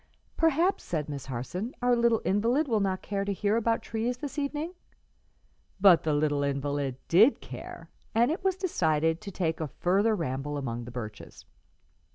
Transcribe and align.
"Perhaps," 0.35 0.83
said 0.83 1.07
Miss 1.09 1.27
Harson, 1.27 1.75
"our 1.79 1.95
little 1.95 2.23
invalid 2.25 2.67
will 2.67 2.79
not 2.79 3.03
care 3.03 3.23
to 3.23 3.31
hear 3.31 3.55
about 3.55 3.83
trees 3.83 4.17
this 4.17 4.39
evening?" 4.39 4.73
But 5.79 6.01
the 6.01 6.13
little 6.15 6.41
invalid 6.41 6.95
did 7.07 7.39
care, 7.39 7.87
and 8.15 8.31
it 8.31 8.43
was 8.43 8.55
decided 8.55 9.21
to 9.21 9.29
take 9.29 9.59
a 9.59 9.67
further 9.67 10.15
ramble 10.15 10.57
among 10.57 10.85
the 10.85 10.91
birches. 10.91 11.45